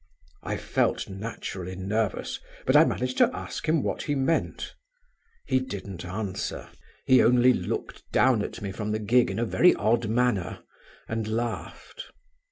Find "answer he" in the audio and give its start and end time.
6.03-7.21